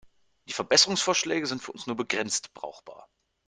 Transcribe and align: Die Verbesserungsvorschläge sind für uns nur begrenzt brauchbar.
Die 0.49 0.53
Verbesserungsvorschläge 0.53 1.45
sind 1.45 1.61
für 1.61 1.73
uns 1.73 1.85
nur 1.85 1.95
begrenzt 1.95 2.55
brauchbar. 2.55 3.07